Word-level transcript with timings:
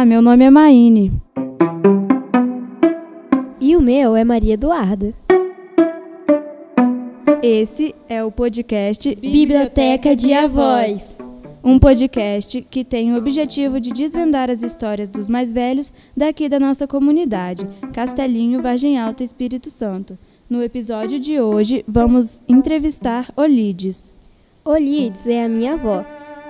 Olá, 0.00 0.06
meu 0.06 0.22
nome 0.22 0.46
é 0.46 0.50
Maine. 0.50 1.12
E 3.60 3.76
o 3.76 3.82
meu 3.82 4.16
é 4.16 4.24
Maria 4.24 4.54
Eduarda. 4.54 5.12
Esse 7.42 7.94
é 8.08 8.24
o 8.24 8.32
podcast 8.32 9.14
Biblioteca 9.16 10.16
de 10.16 10.32
Avós. 10.32 11.18
Um 11.62 11.78
podcast 11.78 12.66
que 12.70 12.82
tem 12.82 13.12
o 13.12 13.18
objetivo 13.18 13.78
de 13.78 13.90
desvendar 13.90 14.48
as 14.48 14.62
histórias 14.62 15.06
dos 15.06 15.28
mais 15.28 15.52
velhos 15.52 15.92
daqui 16.16 16.48
da 16.48 16.58
nossa 16.58 16.86
comunidade, 16.86 17.68
Castelinho, 17.92 18.62
Vargem 18.62 18.98
Alta, 18.98 19.22
Espírito 19.22 19.68
Santo. 19.68 20.16
No 20.48 20.62
episódio 20.62 21.20
de 21.20 21.38
hoje, 21.38 21.84
vamos 21.86 22.40
entrevistar 22.48 23.30
Olides. 23.36 24.14
Olides 24.64 25.26
é 25.26 25.44
a 25.44 25.48
minha 25.48 25.74
avó. 25.74 26.06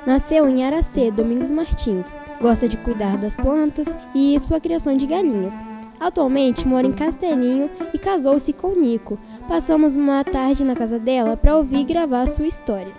Nasceu 0.06 0.48
em 0.48 0.64
Aracê, 0.64 1.10
Domingos 1.10 1.50
Martins. 1.50 2.06
Gosta 2.40 2.66
de 2.66 2.78
cuidar 2.78 3.18
das 3.18 3.36
plantas 3.36 3.86
e 4.14 4.40
sua 4.40 4.58
criação 4.58 4.96
de 4.96 5.06
galinhas. 5.06 5.52
Atualmente 6.00 6.66
mora 6.66 6.86
em 6.86 6.92
Castelinho 6.92 7.70
e 7.92 7.98
casou-se 7.98 8.50
com 8.54 8.74
Nico. 8.74 9.18
Passamos 9.46 9.94
uma 9.94 10.24
tarde 10.24 10.64
na 10.64 10.74
casa 10.74 10.98
dela 10.98 11.36
para 11.36 11.54
ouvir 11.54 11.80
e 11.80 11.84
gravar 11.84 12.26
sua 12.28 12.46
história. 12.46 12.94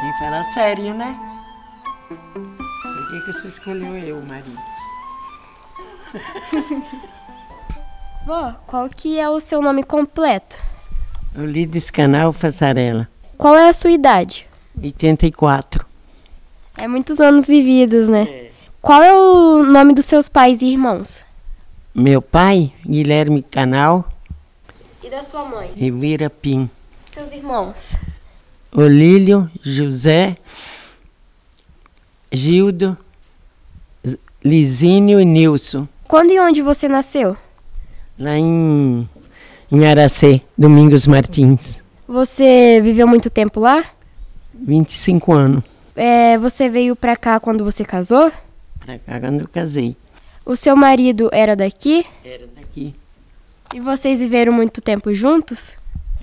Quem 0.00 0.12
fala 0.18 0.42
sério, 0.52 0.92
né? 0.92 1.16
Por 2.08 3.08
que, 3.08 3.20
que 3.20 3.32
você 3.32 3.46
escolheu 3.46 3.96
eu, 3.96 4.20
Maria? 4.22 4.58
Vó, 8.26 8.54
qual 8.66 8.88
que 8.88 9.20
é 9.20 9.30
o 9.30 9.38
seu 9.38 9.62
nome 9.62 9.84
completo? 9.84 10.65
Ulides 11.36 11.90
Canal 11.90 12.32
Fassarela, 12.32 13.08
Qual 13.36 13.54
é 13.56 13.68
a 13.68 13.72
sua 13.72 13.90
idade? 13.90 14.46
84. 14.82 15.84
É 16.76 16.86
muitos 16.88 17.20
anos 17.20 17.46
vividos, 17.46 18.08
né? 18.08 18.48
Qual 18.80 19.02
é 19.02 19.12
o 19.12 19.62
nome 19.64 19.94
dos 19.94 20.06
seus 20.06 20.28
pais 20.28 20.60
e 20.62 20.66
irmãos? 20.66 21.24
Meu 21.94 22.20
pai, 22.22 22.72
Guilherme 22.86 23.42
Canal, 23.42 24.10
E 25.02 25.10
da 25.10 25.22
sua 25.22 25.44
mãe? 25.44 25.70
Rivira 25.74 26.28
Pim. 26.30 26.68
Seus 27.04 27.32
irmãos? 27.32 27.94
Olílio, 28.72 29.50
José, 29.62 30.36
Gildo, 32.30 32.96
Lisínio 34.44 35.18
e 35.20 35.24
Nilson, 35.24 35.88
Quando 36.06 36.30
e 36.30 36.38
onde 36.40 36.60
você 36.62 36.86
nasceu? 36.88 37.36
lá 38.18 38.36
em, 38.36 39.08
em 39.70 39.86
Aracê, 39.86 40.40
Domingos 40.56 41.06
Martins. 41.06 41.80
Você 42.06 42.80
viveu 42.82 43.06
muito 43.06 43.28
tempo 43.28 43.60
lá? 43.60 43.84
25 44.54 45.32
anos. 45.32 45.64
É, 45.94 46.38
você 46.38 46.68
veio 46.68 46.94
pra 46.94 47.16
cá 47.16 47.40
quando 47.40 47.64
você 47.64 47.84
casou? 47.84 48.30
Pra 48.80 48.98
cá 48.98 49.20
quando 49.20 49.40
eu 49.40 49.48
casei. 49.48 49.96
O 50.44 50.54
seu 50.54 50.76
marido 50.76 51.28
era 51.32 51.56
daqui? 51.56 52.04
Era 52.24 52.46
daqui. 52.46 52.94
E 53.74 53.80
vocês 53.80 54.20
viveram 54.20 54.52
muito 54.52 54.80
tempo 54.80 55.12
juntos? 55.14 55.72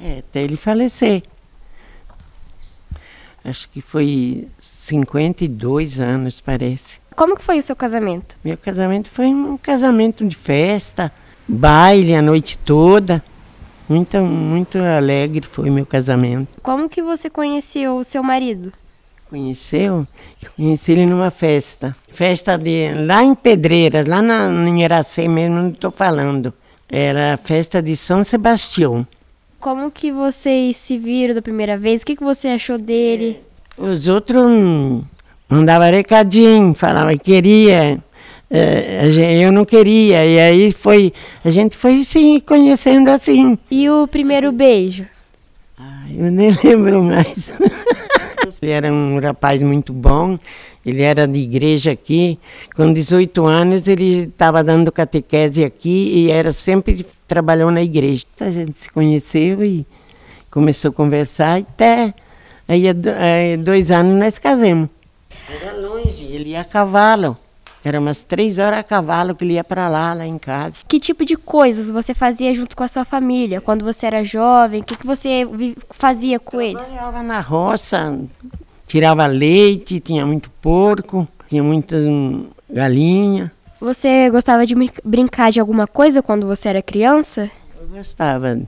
É, 0.02 0.20
até 0.20 0.42
ele 0.42 0.56
falecer. 0.56 1.24
Acho 3.44 3.68
que 3.70 3.82
foi 3.82 4.48
52 4.60 6.00
anos, 6.00 6.40
parece. 6.40 7.00
Como 7.16 7.36
que 7.36 7.44
foi 7.44 7.60
o 7.60 7.62
seu 7.62 7.76
casamento? 7.76 8.38
Meu 8.44 8.58
casamento 8.58 9.10
foi 9.10 9.28
um 9.28 9.58
casamento 9.58 10.26
de 10.26 10.36
festa, 10.36 11.12
baile 11.48 12.16
a 12.16 12.22
noite 12.22 12.58
toda. 12.58 13.22
Muito, 13.88 14.18
muito 14.20 14.78
alegre 14.78 15.46
foi 15.50 15.70
meu 15.70 15.86
casamento. 15.86 16.48
Como 16.62 16.88
que 16.88 17.02
você 17.02 17.30
conheceu 17.30 17.98
o 17.98 18.04
seu 18.04 18.24
marido? 18.24 18.72
Conheceu? 19.30 20.08
Eu 20.42 20.50
conheci 20.56 20.92
ele 20.92 21.06
numa 21.06 21.32
festa. 21.32 21.96
Festa 22.10 22.58
de 22.58 22.94
lá 22.94 23.24
em 23.24 23.34
Pedreiras, 23.36 24.08
lá 24.08 24.22
na, 24.22 24.48
em 24.48 24.84
Iracema 24.84 25.36
mesmo, 25.36 25.56
não 25.56 25.70
estou 25.70 25.92
falando. 25.92 26.54
Era 26.90 27.34
a 27.34 27.38
festa 27.38 27.82
de 27.82 27.96
São 27.98 28.24
Sebastião. 28.24 29.06
Como 29.60 29.90
que 29.90 30.12
vocês 30.12 30.76
se 30.76 30.98
viram 30.98 31.34
da 31.34 31.42
primeira 31.42 31.78
vez? 31.78 32.02
O 32.02 32.06
que, 32.06 32.16
que 32.16 32.24
você 32.24 32.50
achou 32.50 32.78
dele? 32.78 33.40
Os 33.78 34.08
outros 34.08 34.46
hum, 34.46 35.02
mandavam 35.50 35.90
recadinho, 35.90 36.74
falavam 36.74 37.18
que 37.18 37.24
queria. 37.24 38.00
Eh, 38.54 39.02
a 39.04 39.10
gen- 39.10 39.42
eu 39.42 39.52
não 39.52 39.66
queria. 39.66 40.24
E 40.26 40.40
aí 40.40 40.72
foi, 40.72 41.12
a 41.44 41.50
gente 41.50 41.76
foi 41.76 42.04
se 42.04 42.40
conhecendo 42.46 43.10
assim. 43.10 43.58
E 43.72 43.90
o 43.90 44.08
primeiro 44.08 44.52
beijo? 44.52 45.06
Ai, 45.78 46.16
eu 46.18 46.32
nem 46.32 46.56
lembro 46.64 47.02
mais. 47.04 47.50
ele 48.62 48.72
era 48.72 48.94
um 48.94 49.20
rapaz 49.20 49.62
muito 49.64 49.92
bom. 49.92 50.38
Ele 50.86 51.02
era 51.02 51.26
de 51.28 51.40
igreja 51.40 51.92
aqui. 51.92 52.38
Com 52.76 52.92
18 52.94 53.46
anos, 53.46 53.88
ele 53.88 54.24
estava 54.26 54.64
dando 54.64 54.92
catequese 54.92 55.64
aqui 55.64 56.12
e 56.28 56.30
era 56.32 56.52
sempre 56.52 57.06
trabalhou 57.28 57.72
na 57.72 57.82
igreja. 57.82 58.26
A 58.40 58.52
gente 58.52 58.78
se 58.78 58.92
conheceu 58.92 59.64
e 59.64 59.86
começou 60.52 60.90
a 60.90 60.94
conversar 60.94 61.58
até 61.60 62.14
aí, 62.68 62.84
dois 63.58 63.90
anos 63.92 64.20
nós 64.20 64.38
casamos. 64.38 64.90
Era 65.50 65.72
longe, 65.78 66.24
ele 66.26 66.50
ia 66.50 66.62
a 66.62 66.66
cavalo. 66.66 67.38
Era 67.84 68.00
umas 68.00 68.24
três 68.24 68.58
horas 68.60 68.80
a 68.80 68.84
cavalo 68.84 69.36
que 69.36 69.44
ele 69.44 69.54
ia 69.54 69.64
para 69.64 69.90
lá, 69.90 70.14
lá 70.14 70.26
em 70.26 70.38
casa. 70.38 70.78
Que 70.88 71.00
tipo 71.00 71.26
de 71.26 71.36
coisas 71.36 71.92
você 71.92 72.14
fazia 72.14 72.54
junto 72.56 72.78
com 72.78 72.84
a 72.84 72.88
sua 72.88 73.04
família 73.04 73.60
quando 73.60 73.84
você 73.84 74.06
era 74.06 74.24
jovem? 74.24 74.82
O 74.82 74.84
que, 74.86 74.96
que 74.96 75.06
você 75.06 75.46
fazia 75.92 76.40
com 76.40 76.62
eles? 76.62 76.82
Trabalhava 76.88 77.22
na 77.24 77.42
roça, 77.42 78.18
tirava 78.88 79.26
leite, 79.26 80.00
tinha 80.00 80.26
muito 80.26 80.50
porco, 80.62 81.28
tinha 81.50 81.62
muitas 81.62 82.04
hum, 82.04 82.48
galinha. 82.70 83.52
Você 83.82 84.30
gostava 84.30 84.66
de 84.66 84.76
brin- 84.76 84.90
brincar 85.04 85.52
de 85.52 85.60
alguma 85.60 85.86
coisa 85.86 86.22
quando 86.22 86.48
você 86.48 86.70
era 86.70 86.82
criança? 86.82 87.52
Eu 87.82 87.88
gostava 87.90 88.62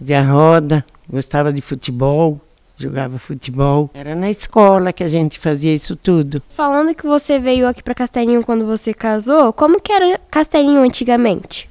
de 0.00 0.12
a 0.12 0.22
roda, 0.24 0.84
gostava 1.08 1.52
de 1.52 1.62
futebol, 1.62 2.40
jogava 2.76 3.18
futebol. 3.18 3.90
Era 3.94 4.14
na 4.14 4.30
escola 4.30 4.92
que 4.92 5.02
a 5.02 5.08
gente 5.08 5.38
fazia 5.38 5.74
isso 5.74 5.96
tudo. 5.96 6.42
Falando 6.48 6.94
que 6.94 7.06
você 7.06 7.38
veio 7.38 7.66
aqui 7.66 7.82
para 7.82 7.94
Castelinho 7.94 8.44
quando 8.44 8.66
você 8.66 8.92
casou, 8.92 9.52
como 9.52 9.80
que 9.80 9.92
era 9.92 10.20
Castelinho 10.30 10.82
antigamente? 10.82 11.68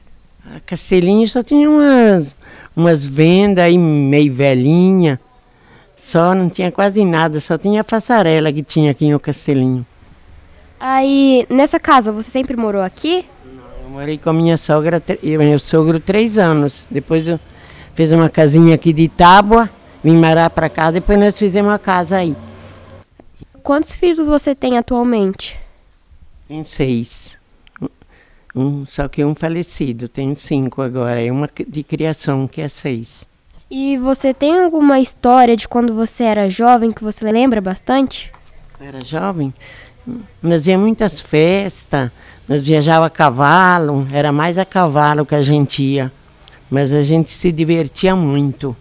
A 0.55 0.59
Castelinho 0.59 1.27
só 1.27 1.43
tinha 1.43 1.69
umas, 1.69 2.35
umas 2.75 3.05
vendas 3.05 3.63
aí 3.63 3.77
meio 3.77 4.33
velhinha. 4.33 5.19
Só 5.95 6.35
não 6.35 6.49
tinha 6.49 6.71
quase 6.71 7.03
nada, 7.03 7.39
só 7.39 7.57
tinha 7.57 7.81
a 7.81 7.83
passarela 7.83 8.51
que 8.51 8.61
tinha 8.61 8.91
aqui 8.91 9.09
no 9.09 9.19
Castelinho. 9.19 9.85
Aí, 10.79 11.47
nessa 11.49 11.79
casa, 11.79 12.11
você 12.11 12.29
sempre 12.29 12.55
morou 12.55 12.81
aqui? 12.81 13.25
Eu 13.83 13.89
morei 13.89 14.17
com 14.17 14.29
a 14.29 14.33
minha 14.33 14.57
sogra 14.57 15.01
e 15.23 15.37
meu 15.37 15.57
sogro 15.57 15.99
três 15.99 16.37
anos. 16.37 16.85
Depois 16.91 17.27
eu 17.27 17.39
fiz 17.95 18.11
uma 18.11 18.29
casinha 18.29 18.75
aqui 18.75 18.91
de 18.91 19.07
tábua, 19.07 19.69
vim 20.05 20.17
morar 20.17 20.51
para 20.51 20.69
cá, 20.69 20.91
depois 20.91 21.17
nós 21.17 21.35
fizemos 21.35 21.71
uma 21.71 21.79
casa 21.79 22.17
aí. 22.17 22.35
Quantos 23.63 23.91
filhos 23.91 24.19
você 24.19 24.53
tem 24.53 24.77
atualmente? 24.77 25.59
Tem 26.47 26.63
seis. 26.63 27.35
Um, 28.55 28.85
só 28.85 29.07
que 29.07 29.25
um 29.25 29.33
falecido, 29.33 30.07
tenho 30.07 30.37
cinco 30.37 30.83
agora, 30.83 31.19
e 31.19 31.31
uma 31.31 31.49
de 31.67 31.81
criação, 31.81 32.47
que 32.47 32.61
é 32.61 32.69
seis. 32.69 33.27
E 33.69 33.97
você 33.97 34.31
tem 34.31 34.63
alguma 34.63 34.99
história 34.99 35.57
de 35.57 35.67
quando 35.67 35.95
você 35.95 36.23
era 36.23 36.51
jovem 36.51 36.91
que 36.91 37.03
você 37.03 37.29
lembra 37.31 37.59
bastante? 37.59 38.31
Eu 38.79 38.85
era 38.85 39.03
jovem, 39.03 39.51
nós 40.39 40.67
ia 40.67 40.77
muitas 40.77 41.19
festas, 41.19 42.11
nós 42.47 42.61
viajava 42.61 43.07
a 43.07 43.09
cavalo, 43.09 44.07
era 44.13 44.31
mais 44.31 44.59
a 44.59 44.65
cavalo 44.65 45.25
que 45.25 45.33
a 45.33 45.41
gente 45.41 45.81
ia, 45.81 46.11
mas 46.69 46.93
a 46.93 47.01
gente 47.01 47.31
se 47.31 47.51
divertia 47.51 48.15
muito. 48.15 48.77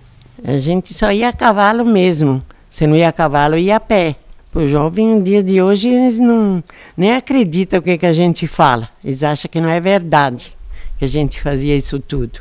A 0.46 0.58
gente 0.58 0.92
só 0.92 1.10
ia 1.10 1.30
a 1.30 1.32
cavalo 1.32 1.86
mesmo, 1.86 2.42
se 2.70 2.86
não 2.86 2.94
ia 2.94 3.08
a 3.08 3.12
cavalo, 3.12 3.56
ia 3.56 3.76
a 3.76 3.80
pé. 3.80 4.16
O 4.54 4.68
jovem, 4.68 5.08
no 5.08 5.22
dia 5.22 5.42
de 5.42 5.60
hoje, 5.60 5.88
eles 5.88 6.18
não, 6.18 6.62
nem 6.94 7.12
acreditam 7.12 7.78
o 7.78 7.82
que, 7.82 7.96
que 7.96 8.04
a 8.04 8.12
gente 8.12 8.46
fala. 8.46 8.88
Eles 9.02 9.22
acham 9.22 9.50
que 9.50 9.58
não 9.58 9.70
é 9.70 9.80
verdade 9.80 10.54
que 10.98 11.04
a 11.06 11.08
gente 11.08 11.40
fazia 11.40 11.74
isso 11.74 11.98
tudo. 11.98 12.40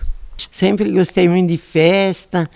Sempre 0.51 0.91
gostei 0.91 1.29
muito 1.29 1.49
de 1.49 1.57
festa, 1.57 2.49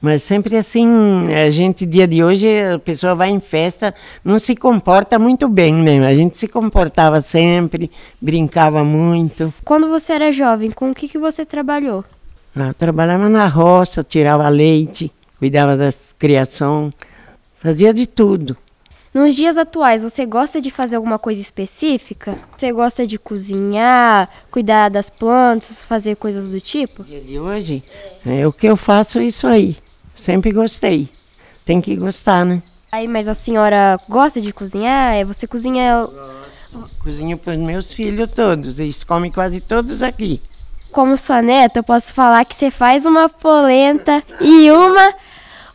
mas 0.00 0.22
sempre 0.22 0.56
assim, 0.56 0.86
a 1.32 1.50
gente, 1.50 1.86
dia 1.86 2.06
de 2.06 2.22
hoje, 2.22 2.46
a 2.60 2.78
pessoa 2.78 3.14
vai 3.14 3.30
em 3.30 3.40
festa, 3.40 3.94
não 4.22 4.38
se 4.38 4.54
comporta 4.54 5.18
muito 5.18 5.48
bem, 5.48 5.72
né? 5.72 6.06
A 6.06 6.14
gente 6.14 6.36
se 6.36 6.46
comportava 6.46 7.20
sempre, 7.20 7.90
brincava 8.20 8.84
muito. 8.84 9.54
Quando 9.64 9.88
você 9.88 10.12
era 10.12 10.32
jovem, 10.32 10.70
com 10.70 10.90
o 10.90 10.94
que, 10.94 11.08
que 11.08 11.18
você 11.18 11.46
trabalhou? 11.46 12.04
Eu 12.54 12.74
trabalhava 12.74 13.28
na 13.28 13.46
roça, 13.46 14.04
tirava 14.04 14.48
leite, 14.48 15.10
cuidava 15.38 15.76
das 15.76 16.14
criação, 16.18 16.92
fazia 17.54 17.94
de 17.94 18.06
tudo. 18.06 18.56
Nos 19.14 19.34
dias 19.34 19.58
atuais, 19.58 20.02
você 20.02 20.24
gosta 20.24 20.60
de 20.60 20.70
fazer 20.70 20.96
alguma 20.96 21.18
coisa 21.18 21.40
específica? 21.40 22.38
Você 22.56 22.72
gosta 22.72 23.06
de 23.06 23.18
cozinhar, 23.18 24.28
cuidar 24.50 24.88
das 24.88 25.10
plantas, 25.10 25.82
fazer 25.82 26.16
coisas 26.16 26.48
do 26.48 26.60
tipo? 26.60 27.04
Dia 27.04 27.20
de 27.20 27.38
hoje, 27.38 27.82
é, 28.24 28.46
o 28.46 28.52
que 28.52 28.66
eu 28.66 28.76
faço 28.76 29.18
é 29.18 29.24
isso 29.24 29.46
aí. 29.46 29.76
Sempre 30.14 30.50
gostei. 30.52 31.10
tem 31.64 31.80
que 31.80 31.94
gostar, 31.96 32.44
né? 32.44 32.62
Aí, 32.90 33.06
mas 33.08 33.28
a 33.28 33.34
senhora 33.34 33.98
gosta 34.08 34.40
de 34.40 34.52
cozinhar? 34.52 35.14
É, 35.14 35.24
Você 35.24 35.46
cozinha 35.46 36.08
Cozinho 36.98 37.36
para 37.36 37.52
os 37.52 37.58
meus 37.58 37.92
filhos 37.92 38.30
todos, 38.34 38.78
eles 38.78 39.04
comem 39.04 39.30
quase 39.30 39.60
todos 39.60 40.02
aqui. 40.02 40.40
Como 40.92 41.16
sua 41.16 41.42
neta, 41.42 41.80
eu 41.80 41.82
posso 41.82 42.12
falar 42.12 42.44
que 42.44 42.54
você 42.54 42.70
faz 42.70 43.04
uma 43.04 43.28
polenta 43.28 44.22
e 44.40 44.70
uma 44.70 45.14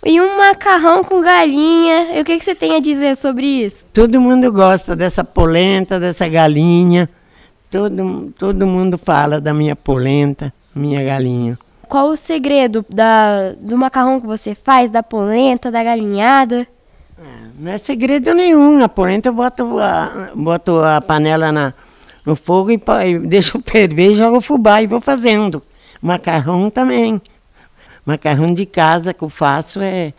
e 0.06 0.22
um 0.22 0.38
macarrão 0.38 1.04
com 1.04 1.22
galinha. 1.22 2.18
E 2.18 2.22
o 2.22 2.25
que, 2.25 2.38
que 2.38 2.46
você 2.46 2.56
tem 2.56 2.75
a 2.75 2.80
dizer 2.80 3.18
sobre 3.18 3.46
isso? 3.46 3.86
Todo 3.94 4.22
mundo 4.22 4.52
gosta 4.52 4.96
dessa 4.96 5.24
polenta, 5.24 6.00
dessa 6.00 6.28
galinha. 6.30 7.10
Todo, 7.69 8.34
todo 8.38 8.66
mundo 8.66 8.98
fala 8.98 9.42
da 9.42 9.54
minha 9.54 9.75
polenta, 9.75 10.54
minha 10.74 11.04
galinha. 11.04 11.60
Qual 11.90 12.10
o 12.10 12.16
segredo 12.16 12.86
da, 12.90 13.54
do 13.60 13.78
macarrão 13.78 14.22
que 14.22 14.28
você 14.28 14.56
faz, 14.56 14.90
da 14.90 15.04
polenta, 15.04 15.70
da 15.72 15.84
galinhada? 15.84 16.68
Não 17.60 17.72
é 17.72 17.78
segredo 17.78 18.34
nenhum. 18.34 18.84
A 18.84 18.90
polenta 18.90 19.30
eu 19.30 19.34
boto 19.34 19.80
a, 19.80 20.30
boto 20.36 20.80
a 20.80 21.02
panela 21.02 21.52
na, 21.52 21.74
no 22.27 22.35
fogo 22.35 22.69
e, 22.69 22.79
e 23.06 23.19
deixo 23.19 23.62
ferver, 23.65 24.13
jogo 24.13 24.41
fubá 24.41 24.81
e 24.81 24.88
vou 24.88 25.00
fazendo. 25.00 25.63
Macarrão 26.01 26.69
também. 26.69 27.21
Macarrão 28.06 28.53
de 28.53 28.65
casa 28.65 29.13
que 29.13 29.24
eu 29.24 29.29
faço 29.29 29.79
é. 29.81 30.13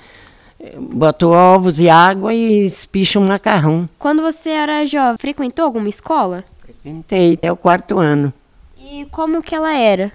Boto 0.76 1.31
ovos 1.31 1.78
e 1.78 1.88
água 1.88 2.34
e 2.34 2.66
espicho 2.66 3.20
macarrão. 3.20 3.88
Quando 3.96 4.22
você 4.22 4.49
era 4.49 4.84
jovem, 4.87 5.16
frequentou 5.20 5.64
alguma 5.64 5.88
escola? 5.88 6.43
Tentei 6.82 7.34
até 7.34 7.52
o 7.52 7.56
quarto 7.56 7.99
ano. 7.99 8.32
E 8.76 9.05
como 9.10 9.40
que 9.40 9.55
ela 9.55 9.76
era? 9.76 10.10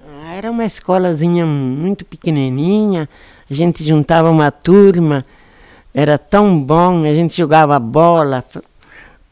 Ah, 0.00 0.34
Era 0.34 0.50
uma 0.50 0.64
escolazinha 0.64 1.44
muito 1.44 2.04
pequenininha, 2.04 3.08
a 3.50 3.52
gente 3.52 3.84
juntava 3.84 4.30
uma 4.30 4.50
turma, 4.50 5.24
era 5.92 6.16
tão 6.16 6.58
bom, 6.58 7.02
a 7.04 7.12
gente 7.12 7.36
jogava 7.36 7.78
bola, 7.78 8.42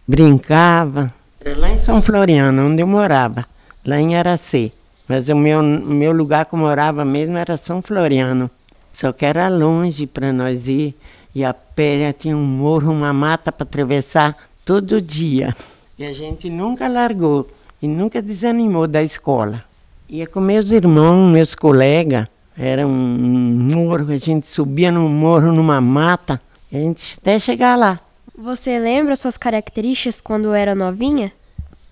brincava. 0.06 1.12
Lá 1.44 1.71
em 1.71 1.79
São 1.79 2.00
Floriano, 2.00 2.67
onde 2.67 2.83
eu 2.83 2.87
morava, 2.87 3.44
lá 3.85 4.00
em 4.00 4.15
Aracê. 4.15 4.71
Mas 5.09 5.29
o 5.29 5.35
meu, 5.35 5.61
meu 5.61 6.12
lugar 6.12 6.44
que 6.44 6.55
eu 6.55 6.59
morava 6.59 7.05
mesmo 7.05 7.37
era 7.37 7.56
São 7.56 7.83
Floriano. 7.83 8.49
Só 8.93 9.12
que 9.12 9.25
era 9.25 9.49
longe 9.49 10.06
para 10.06 10.33
nós 10.33 10.69
ir, 10.69 10.94
e 11.35 11.44
a 11.44 11.53
pé 11.53 12.12
tinha 12.12 12.37
um 12.37 12.44
morro, 12.44 12.93
uma 12.93 13.12
mata 13.12 13.50
para 13.50 13.65
atravessar 13.65 14.37
todo 14.65 15.00
dia. 15.00 15.53
E 15.99 16.05
a 16.05 16.12
gente 16.12 16.49
nunca 16.49 16.87
largou 16.87 17.50
e 17.81 17.88
nunca 17.88 18.23
desanimou 18.23 18.87
da 18.87 19.03
escola. 19.03 19.65
Ia 20.09 20.29
com 20.29 20.41
meus 20.41 20.71
irmãos, 20.71 21.33
meus 21.33 21.56
colegas. 21.56 22.29
Era 22.56 22.87
um 22.87 22.93
morro, 22.93 24.12
a 24.12 24.17
gente 24.17 24.47
subia 24.47 24.93
no 24.93 25.09
morro 25.09 25.50
numa 25.50 25.81
mata, 25.81 26.38
a 26.73 26.77
gente 26.77 27.19
até 27.21 27.37
chegar 27.41 27.77
lá. 27.77 27.99
Você 28.43 28.79
lembra 28.79 29.15
suas 29.17 29.37
características 29.39 30.21
quando 30.21 30.53
era 30.53 30.75
novinha? 30.75 31.33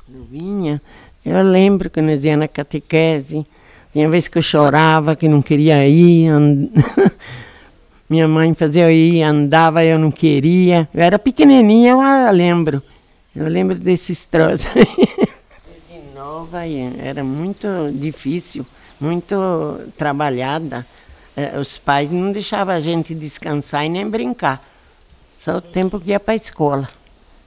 Novinha, 0.09 0.81
eu 1.25 1.43
lembro 1.43 1.89
que 1.89 2.01
nós 2.01 2.25
íamos 2.25 2.41
na 2.41 2.49
catequese. 2.49 3.47
Tinha 3.93 4.09
vez 4.09 4.27
que 4.29 4.39
eu 4.39 4.43
chorava, 4.43 5.15
que 5.15 5.29
não 5.29 5.43
queria 5.43 5.87
ir. 5.87 6.29
and- 6.29 6.69
Minha 8.09 8.27
mãe 8.27 8.53
fazia 8.55 8.85
eu 8.85 8.91
ir, 8.91 9.23
andava, 9.23 9.85
eu 9.85 9.97
não 9.99 10.11
queria. 10.11 10.89
Eu 10.93 11.01
era 11.03 11.19
pequenininha, 11.19 11.93
eu 11.93 12.33
lembro. 12.33 12.83
Eu 13.35 13.47
lembro 13.47 13.79
desses 13.79 14.27
troços. 14.27 14.67
De 15.89 16.15
nova, 16.17 16.67
e 16.67 16.81
era 16.99 17.23
muito 17.23 17.67
difícil, 17.95 18.67
muito 19.01 19.37
trabalhada. 19.97 20.85
Eh, 21.37 21.57
Os 21.61 21.79
pais 21.79 22.11
não 22.11 22.33
deixavam 22.33 22.75
a 22.75 22.81
gente 22.81 23.15
descansar 23.15 23.85
e 23.87 23.89
nem 23.89 24.09
brincar. 24.09 24.61
Só 25.41 25.57
o 25.57 25.61
tempo 25.63 25.99
que 25.99 26.11
ia 26.11 26.21
para 26.21 26.35
a 26.35 26.37
escola. 26.37 26.87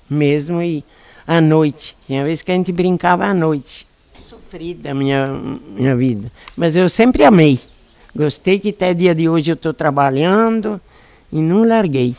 Mesmo 0.10 0.60
e 0.64 0.84
à 1.28 1.40
noite. 1.40 1.96
Tinha 2.08 2.24
vez 2.24 2.42
que 2.42 2.52
a 2.52 2.56
gente 2.56 2.72
brincava 2.72 3.24
à 3.24 3.36
noite. 3.36 3.86
Sofrida 4.18 4.90
a 4.90 4.94
minha, 4.96 5.28
minha 5.28 5.96
vida. 5.96 6.32
Mas 6.58 6.76
eu 6.76 6.90
sempre 6.90 7.24
amei. 7.24 7.60
Gostei 8.16 8.58
que 8.60 8.70
até 8.70 8.96
dia 8.96 9.14
de 9.14 9.30
hoje 9.30 9.52
eu 9.52 9.54
estou 9.54 9.76
trabalhando 9.76 10.82
e 11.32 11.40
não 11.40 11.64
larguei. 11.64 12.18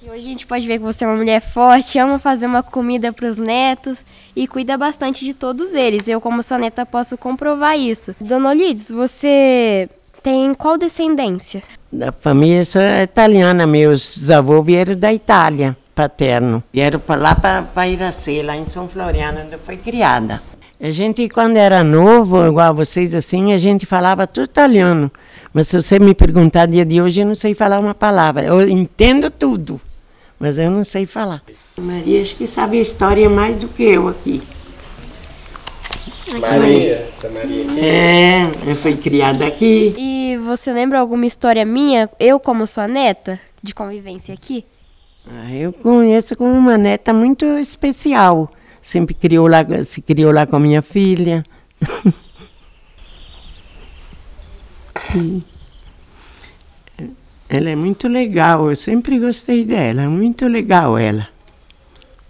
E 0.00 0.08
hoje 0.08 0.18
a 0.18 0.28
gente 0.28 0.46
pode 0.46 0.64
ver 0.68 0.78
que 0.78 0.84
você 0.84 1.02
é 1.02 1.08
uma 1.08 1.16
mulher 1.16 1.40
forte, 1.40 1.98
ama 1.98 2.20
fazer 2.20 2.46
uma 2.46 2.62
comida 2.62 3.12
para 3.12 3.28
os 3.28 3.38
netos 3.38 3.98
e 4.36 4.46
cuida 4.46 4.78
bastante 4.78 5.24
de 5.24 5.34
todos 5.34 5.74
eles. 5.74 6.06
Eu, 6.06 6.20
como 6.20 6.44
sua 6.44 6.58
neta, 6.58 6.86
posso 6.86 7.18
comprovar 7.18 7.76
isso. 7.76 8.14
Dona 8.20 8.50
Olides, 8.50 8.88
você 8.88 9.88
tem 10.22 10.54
qual 10.54 10.78
descendência? 10.78 11.60
Da 11.96 12.12
família 12.12 12.62
sou 12.62 12.82
italiana, 12.82 13.66
meus 13.66 14.30
avós 14.30 14.62
vieram 14.66 14.94
da 14.94 15.14
Itália, 15.14 15.74
paterno. 15.94 16.62
Vieram 16.70 17.00
para 17.00 17.18
lá 17.18 17.34
para 17.34 17.88
Iracê, 17.88 18.42
lá 18.42 18.54
em 18.54 18.66
São 18.66 18.86
Floriano, 18.86 19.40
onde 19.40 19.54
eu 19.54 19.58
fui 19.58 19.78
criada. 19.78 20.42
A 20.78 20.90
gente, 20.90 21.26
quando 21.30 21.56
era 21.56 21.82
novo, 21.82 22.46
igual 22.46 22.74
vocês 22.74 23.14
assim, 23.14 23.54
a 23.54 23.56
gente 23.56 23.86
falava 23.86 24.26
tudo 24.26 24.44
italiano. 24.44 25.10
Mas 25.54 25.68
se 25.68 25.80
você 25.80 25.98
me 25.98 26.12
perguntar 26.14 26.66
dia 26.66 26.84
de 26.84 27.00
hoje, 27.00 27.22
eu 27.22 27.26
não 27.26 27.34
sei 27.34 27.54
falar 27.54 27.78
uma 27.78 27.94
palavra. 27.94 28.44
Eu 28.44 28.68
entendo 28.68 29.30
tudo, 29.30 29.80
mas 30.38 30.58
eu 30.58 30.70
não 30.70 30.84
sei 30.84 31.06
falar. 31.06 31.42
Maria, 31.78 32.20
acho 32.20 32.34
que 32.34 32.46
sabe 32.46 32.78
a 32.78 32.82
história 32.82 33.30
mais 33.30 33.56
do 33.56 33.68
que 33.68 33.84
eu 33.84 34.08
aqui. 34.08 34.42
Maria, 36.40 37.08
essa 37.08 37.30
Maria. 37.30 37.64
É, 37.80 38.50
eu 38.66 38.76
fui 38.76 38.96
criada 38.96 39.46
aqui. 39.46 39.94
E 39.96 40.25
você 40.46 40.72
lembra 40.72 41.00
alguma 41.00 41.26
história 41.26 41.64
minha, 41.64 42.08
eu 42.18 42.38
como 42.38 42.66
sua 42.66 42.86
neta, 42.88 43.38
de 43.62 43.74
convivência 43.74 44.32
aqui? 44.32 44.64
Ah, 45.28 45.52
Eu 45.52 45.72
conheço 45.72 46.36
como 46.36 46.52
uma 46.52 46.78
neta 46.78 47.12
muito 47.12 47.44
especial. 47.58 48.50
Sempre 48.80 49.14
criou 49.14 49.48
lá, 49.48 49.64
se 49.84 50.00
criou 50.00 50.32
lá 50.32 50.46
com 50.46 50.56
a 50.56 50.60
minha 50.60 50.82
filha. 50.82 51.42
E 55.14 55.42
ela 57.48 57.70
é 57.70 57.76
muito 57.76 58.08
legal, 58.08 58.68
eu 58.68 58.76
sempre 58.76 59.20
gostei 59.20 59.64
dela, 59.64 60.02
é 60.02 60.08
muito 60.08 60.48
legal 60.48 60.98
ela. 60.98 61.28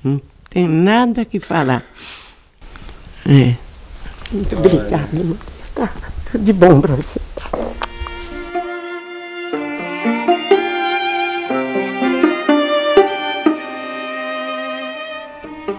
Não 0.04 0.20
tenho 0.50 0.68
nada 0.68 1.24
que 1.24 1.40
falar. 1.40 1.82
É. 3.26 3.56
Muito 4.30 4.56
obrigada, 4.56 5.08
tudo 6.30 6.44
de 6.44 6.52
bom 6.52 6.80
para 6.80 6.94
você. 6.94 7.20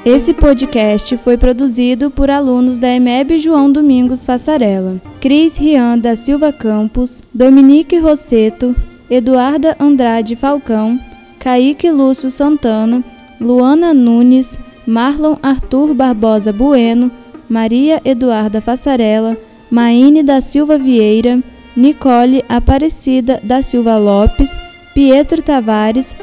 Esse 0.10 0.34
podcast 0.34 1.18
foi 1.18 1.36
produzido 1.36 2.10
por 2.10 2.30
alunos 2.30 2.80
da 2.80 2.88
EMEB 2.88 3.38
João 3.38 3.70
Domingos 3.70 4.26
Fassarella, 4.26 5.02
Cris 5.20 5.58
Rian 5.58 6.00
da 6.00 6.16
Silva 6.16 6.54
Campos, 6.54 7.22
Dominique 7.34 7.98
Rosseto, 7.98 8.74
Eduarda 9.10 9.76
Andrade 9.78 10.34
Falcão, 10.38 10.98
Kaique 11.38 11.92
Lúcio 11.92 12.30
Santana, 12.30 13.04
Luana 13.38 13.94
Nunes, 13.94 14.58
Marlon 14.86 15.36
Arthur 15.44 15.94
Barbosa 15.94 16.54
Bueno, 16.54 17.12
Maria 17.50 18.02
Eduarda 18.06 18.62
Fassarella, 18.62 19.36
Maine 19.70 20.24
da 20.24 20.40
Silva 20.40 20.78
Vieira, 20.78 21.44
Nicole 21.76 22.46
Aparecida 22.48 23.42
da 23.44 23.62
Silva 23.62 23.98
Lopes, 23.98 24.58
Pietro 24.96 25.42
Tavares 25.42 26.16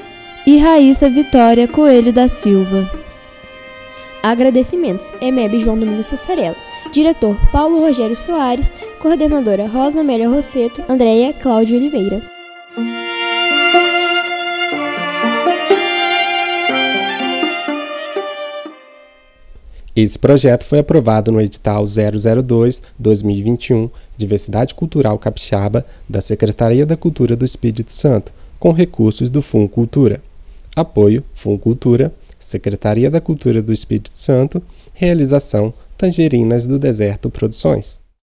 e 0.47 0.57
Raíssa 0.57 1.11
Vitória 1.11 1.69
Coelho 1.69 2.15
da 2.15 2.29
Silva. 2.29 3.04
Agradecimentos, 4.25 5.13
EMEB 5.21 5.61
João 5.61 5.79
Domingos 5.79 6.09
Fassarella. 6.09 6.57
Diretor 6.91 7.37
Paulo 7.53 7.81
Rogério 7.81 8.17
Soares. 8.17 8.73
Coordenadora 8.99 9.69
Rosa 9.69 10.01
Amélia 10.01 10.27
Rosseto. 10.27 10.83
Andréia 10.89 11.35
Cláudia 11.35 11.77
Oliveira. 11.77 12.23
Esse 19.95 20.19
projeto 20.19 20.65
foi 20.65 20.79
aprovado 20.79 21.31
no 21.31 21.39
edital 21.39 21.85
002-2021 21.85 23.91
Diversidade 24.17 24.75
Cultural 24.75 25.19
Capixaba 25.19 25.85
da 26.09 26.23
Secretaria 26.23 26.87
da 26.87 26.97
Cultura 26.97 27.37
do 27.37 27.45
Espírito 27.45 27.93
Santo, 27.93 28.33
com 28.59 28.73
recursos 28.73 29.29
do 29.29 29.43
Fundo 29.43 29.69
Cultura. 29.69 30.23
Apoio 30.75 31.23
Fundo 31.35 31.59
Cultura, 31.59 32.11
Secretaria 32.45 33.11
da 33.11 33.23
Cultura 33.23 33.63
do 33.63 33.73
Espírito 33.73 34.11
Santo, 34.13 34.63
realização 34.93 35.73
Tangerinas 35.97 36.67
do 36.67 36.79
Deserto 36.79 37.31
Produções. 37.31 38.04